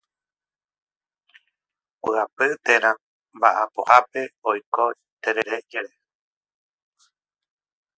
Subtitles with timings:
[2.07, 2.91] Ogapy térã
[3.37, 4.85] mba'apohápe oiko
[5.21, 5.91] terere jere.